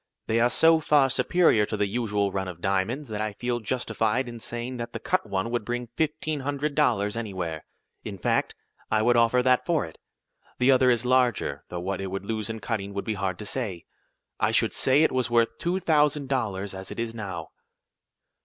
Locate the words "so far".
0.49-1.11